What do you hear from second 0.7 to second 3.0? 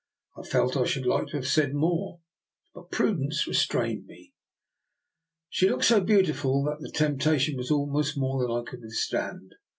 I should like to have said more, but